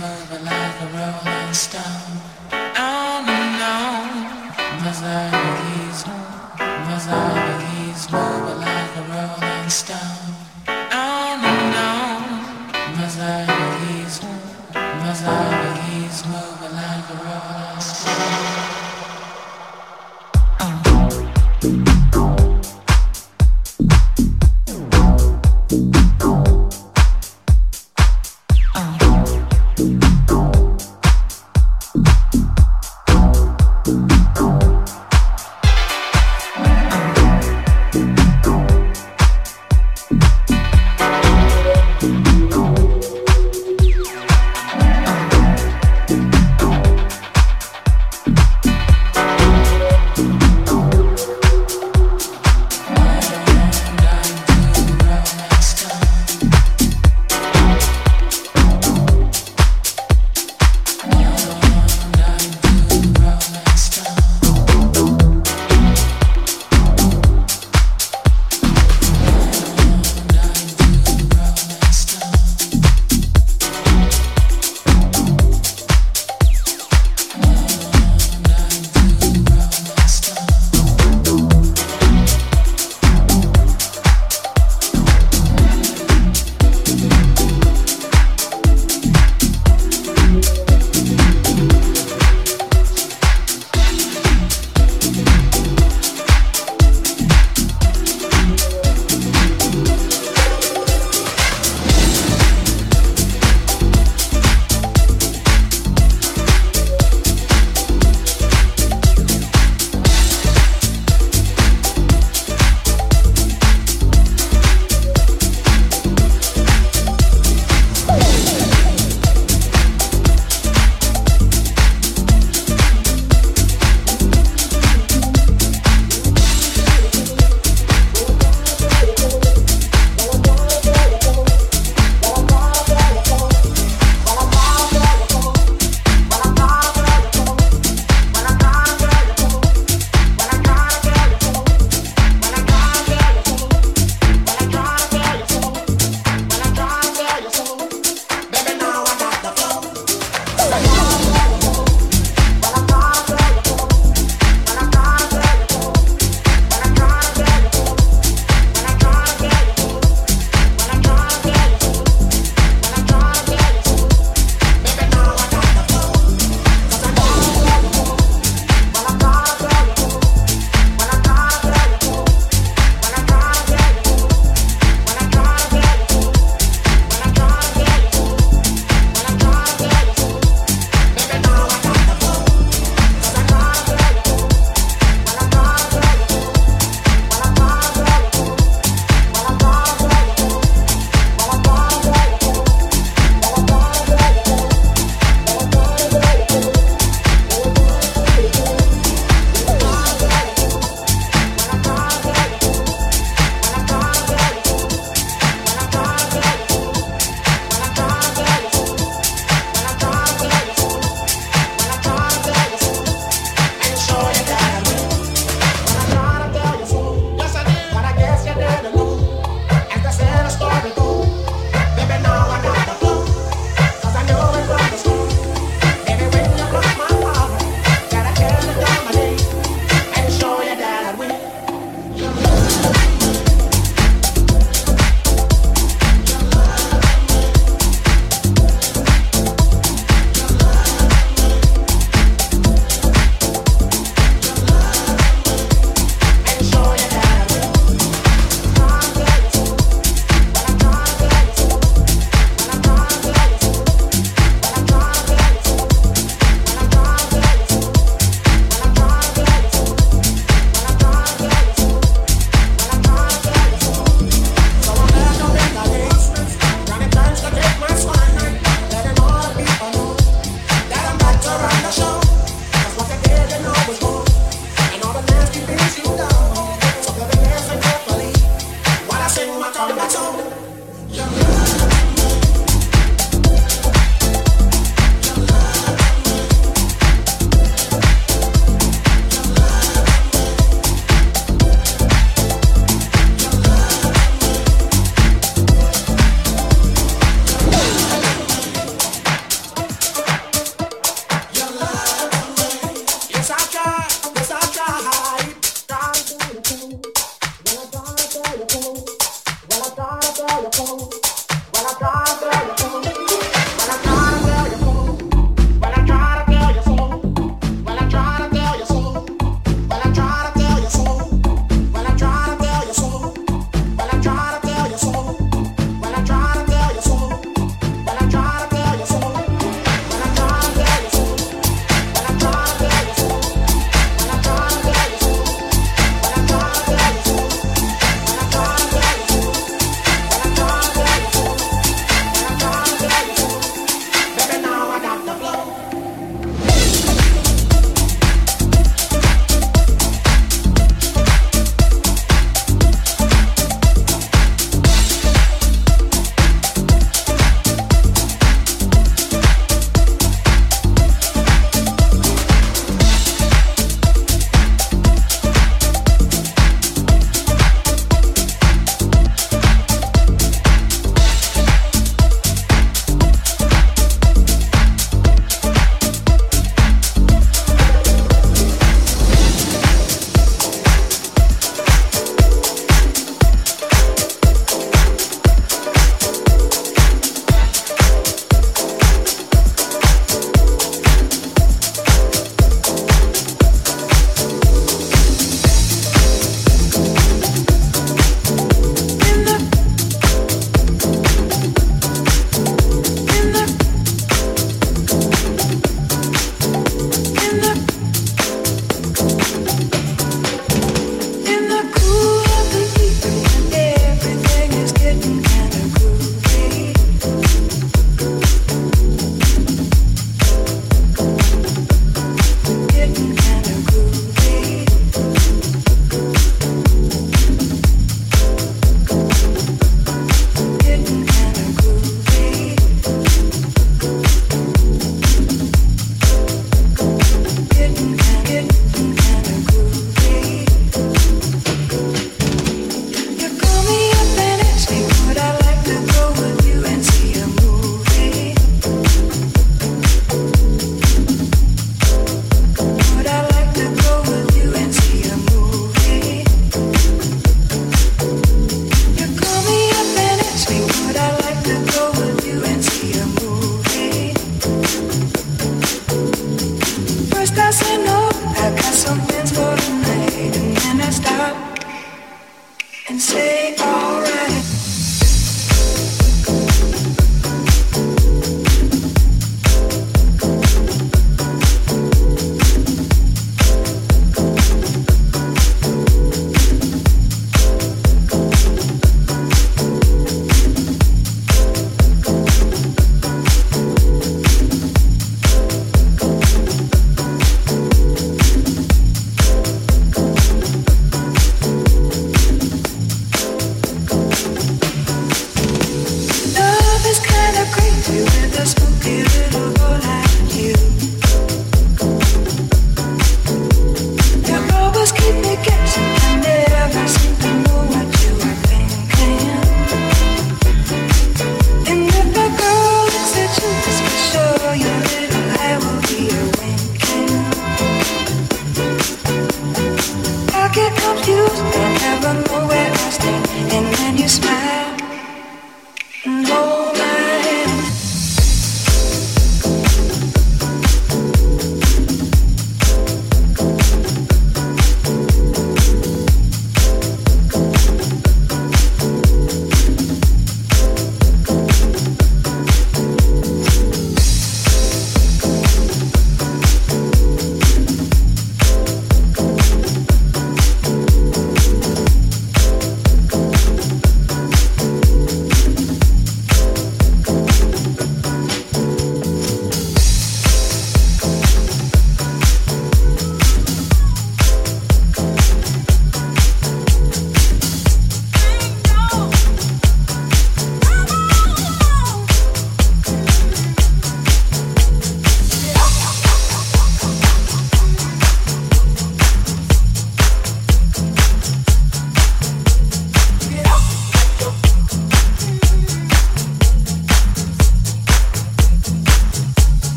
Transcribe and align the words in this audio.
motherland. 0.00 0.59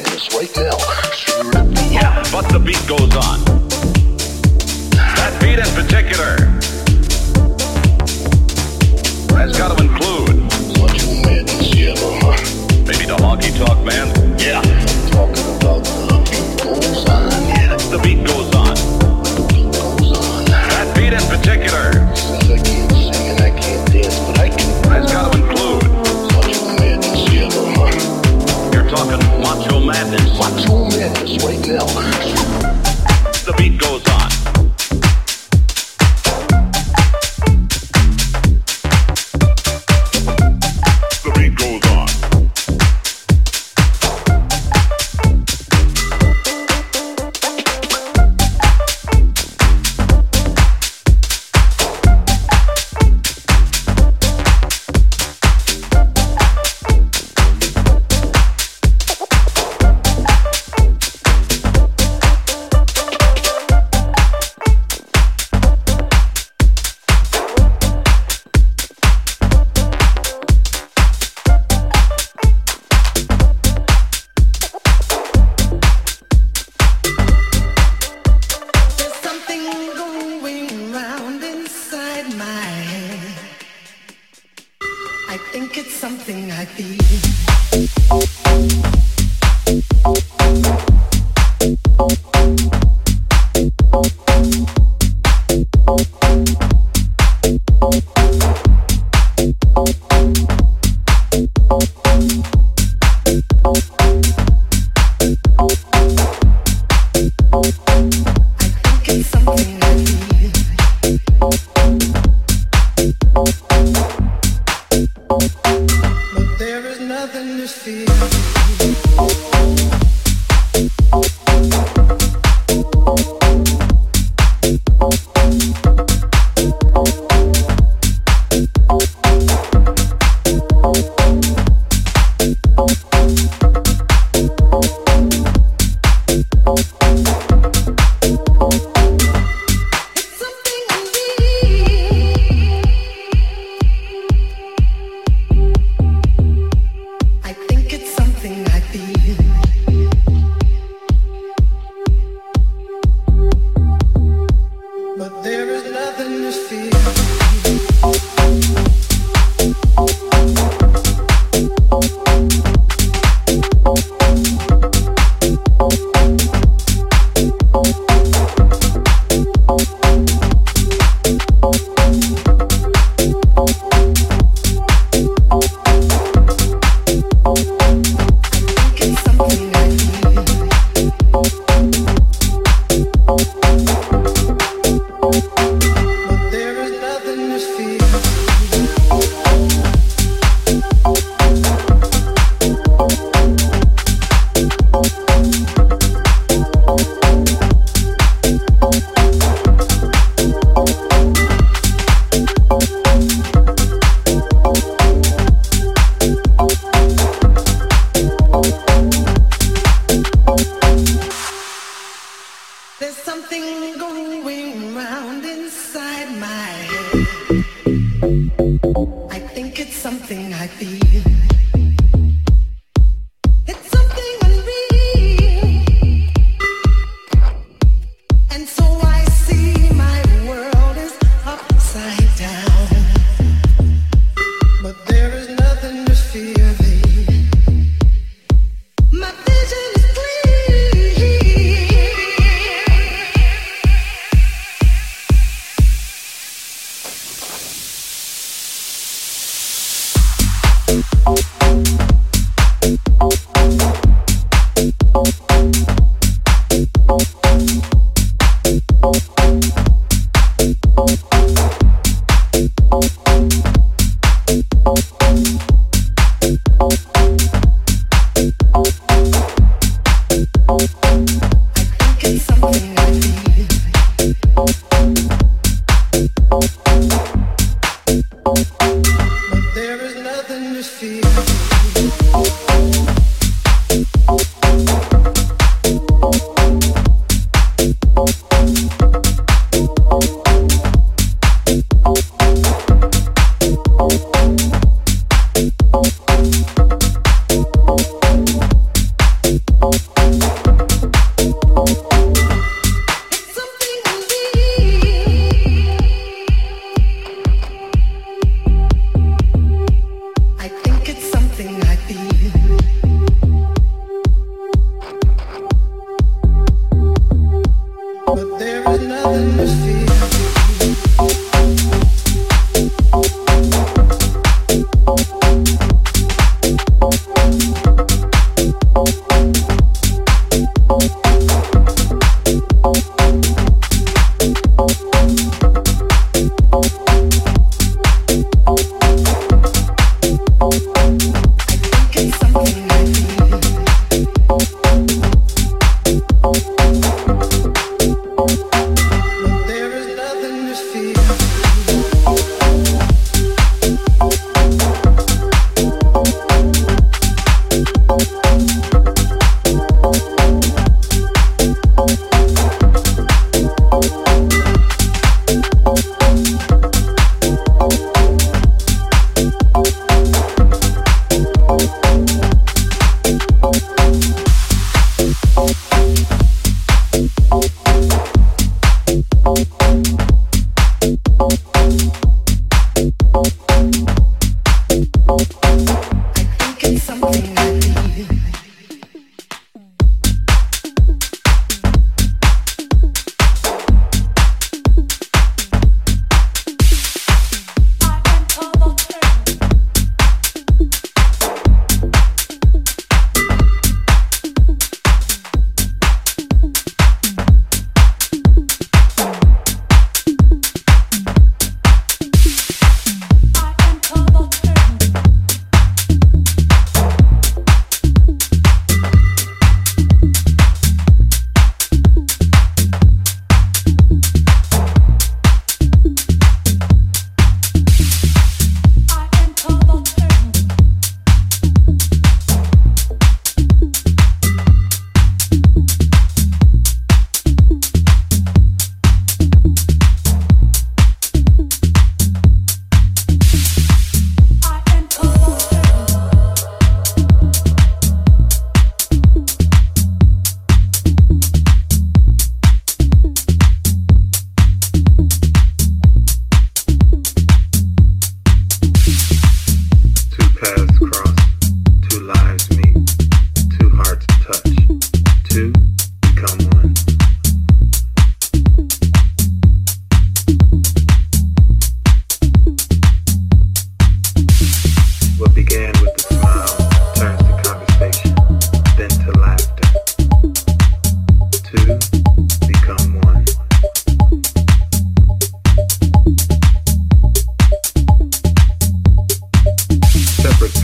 this 0.00 0.34
right 0.34 0.50
now. 0.56 0.76
But 2.32 2.48
the 2.50 2.58
beat 2.58 2.80
goes 2.88 3.14
on. 3.14 3.51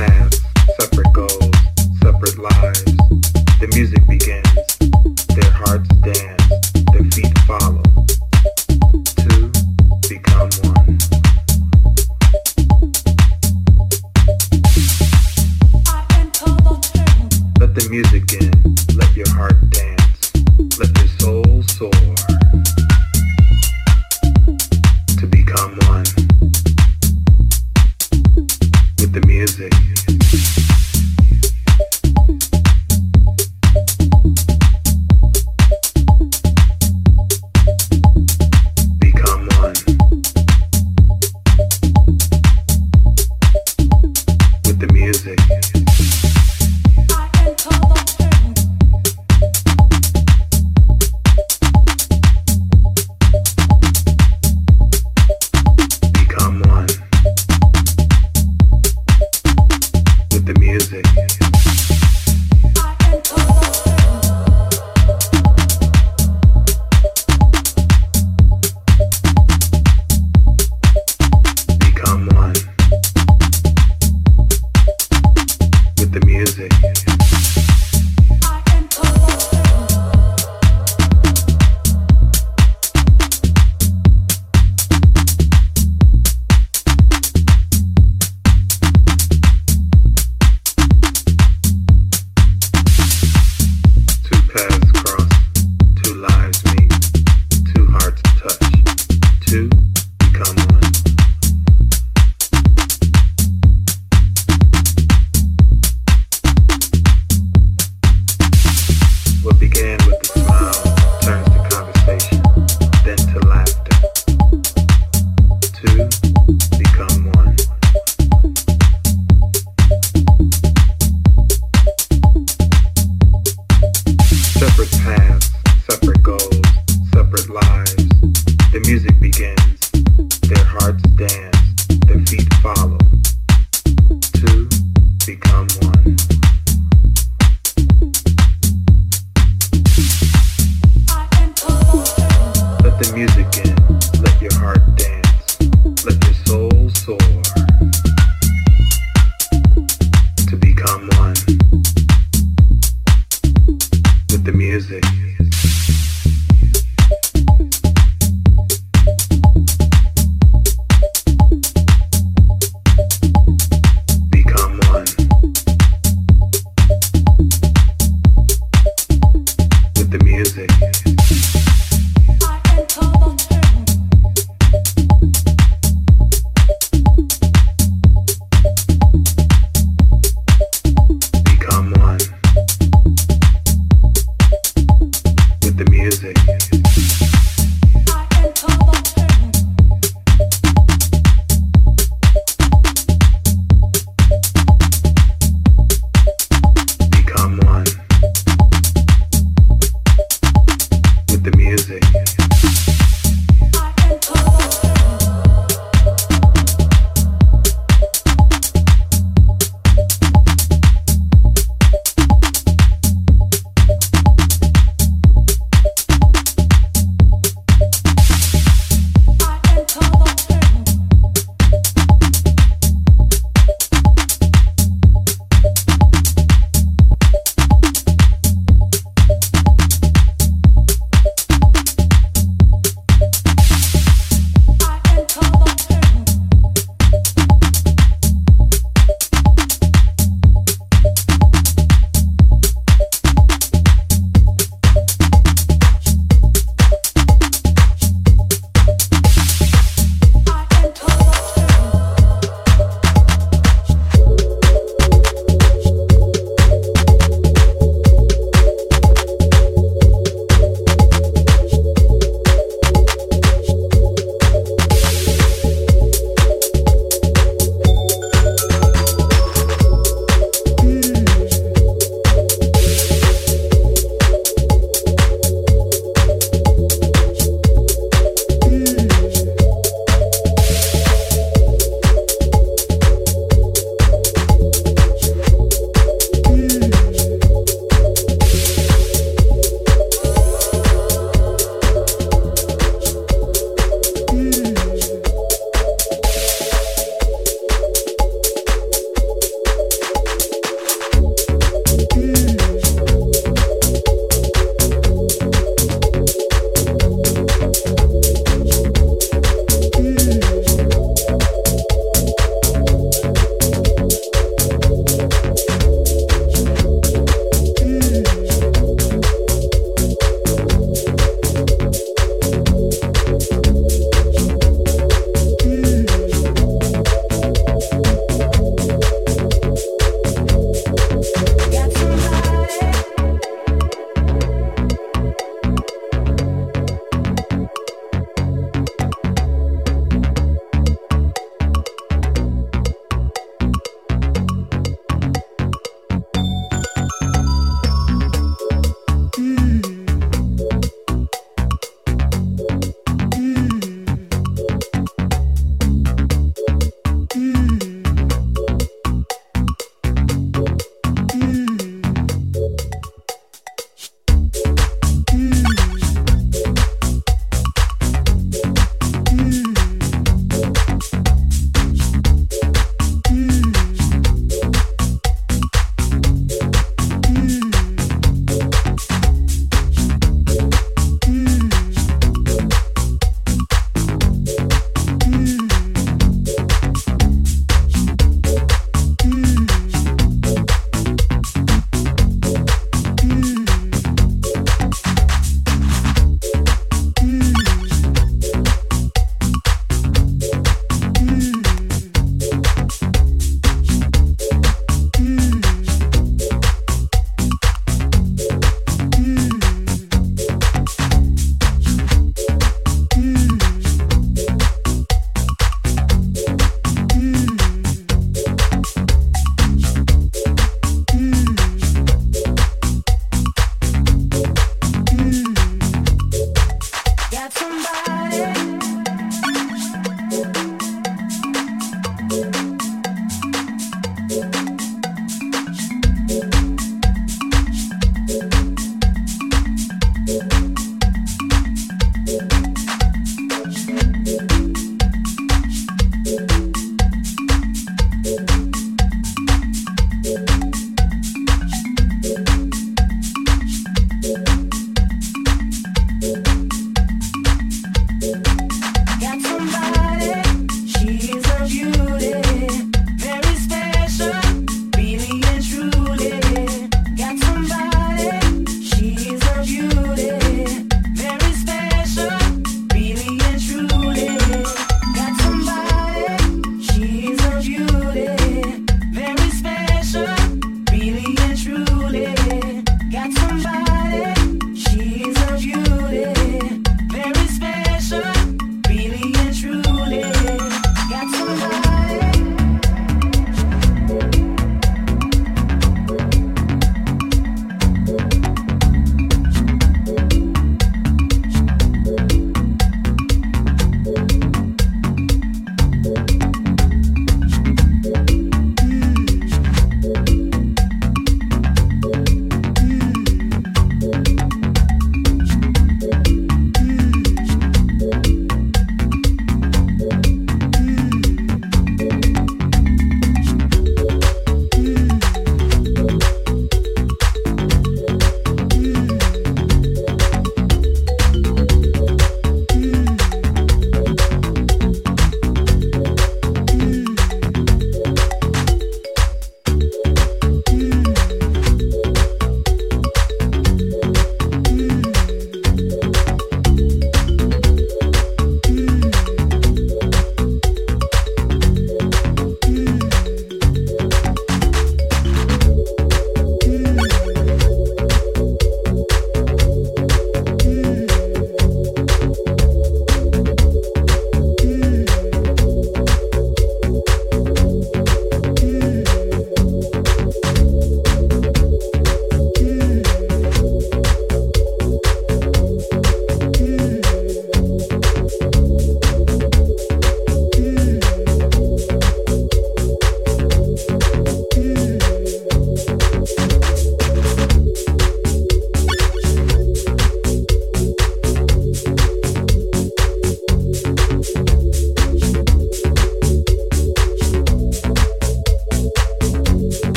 Let 0.00 0.29